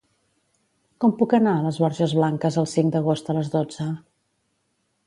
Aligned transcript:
Com 1.03 1.13
puc 1.19 1.35
anar 1.39 1.53
a 1.59 1.65
les 1.67 1.77
Borges 1.83 2.17
Blanques 2.21 2.59
el 2.63 2.69
cinc 2.73 2.93
d'agost 2.97 3.31
a 3.35 3.39
les 3.41 3.57
dotze? 3.59 3.89